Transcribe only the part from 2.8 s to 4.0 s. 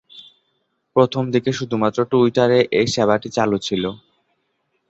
সেবাটি চালু ছিল।